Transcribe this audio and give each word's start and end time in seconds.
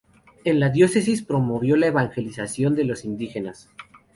En 0.45 0.59
la 0.59 0.69
diócesis 0.69 1.21
promovió 1.21 1.75
la 1.75 1.85
evangelización 1.85 2.73
de 2.73 2.85
los 2.85 3.05
indígenas. 3.05 3.69